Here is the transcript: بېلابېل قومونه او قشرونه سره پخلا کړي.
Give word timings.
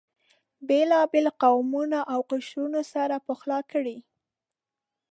بېلابېل 0.67 1.27
قومونه 1.41 1.99
او 2.13 2.19
قشرونه 2.31 2.81
سره 2.93 3.15
پخلا 3.27 3.59
کړي. 3.71 3.97